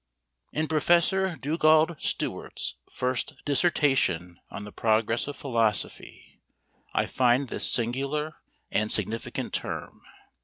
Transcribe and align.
In 0.51 0.67
Professor 0.67 1.35
Dugald 1.35 1.95
Stewart's 1.99 2.79
first 2.89 3.33
Dissertation 3.45 4.39
on 4.49 4.63
the 4.63 4.71
Progress 4.71 5.27
of 5.27 5.35
Philosophy, 5.35 6.41
I 6.95 7.05
find 7.05 7.49
this 7.49 7.69
singular 7.71 8.37
and 8.71 8.91
significant 8.91 9.53
term. 9.53 10.01